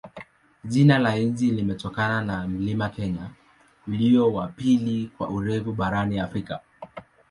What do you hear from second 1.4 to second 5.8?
limetokana na mlima Kenya, ulio wa pili kwa urefu